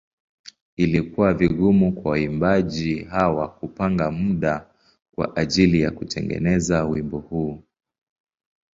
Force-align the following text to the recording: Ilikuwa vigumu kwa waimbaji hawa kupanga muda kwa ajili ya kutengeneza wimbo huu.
Ilikuwa 0.75 1.33
vigumu 1.33 1.93
kwa 1.93 2.11
waimbaji 2.11 3.03
hawa 3.03 3.47
kupanga 3.47 4.11
muda 4.11 4.67
kwa 5.15 5.35
ajili 5.35 5.81
ya 5.81 5.91
kutengeneza 5.91 6.83
wimbo 6.85 7.19
huu. 7.19 7.63